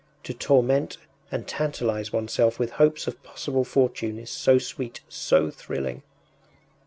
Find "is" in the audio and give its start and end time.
4.17-4.31